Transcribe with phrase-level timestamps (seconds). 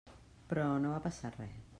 [0.53, 1.61] Però no va passar res.